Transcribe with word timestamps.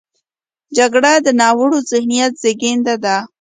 جګړه 0.77 1.13
د 1.25 1.27
ناوړه 1.39 1.79
ذهنیت 1.91 2.33
زیږنده 2.41 2.95
ده 3.03 3.15